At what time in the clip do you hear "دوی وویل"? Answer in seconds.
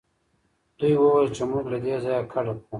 0.79-1.27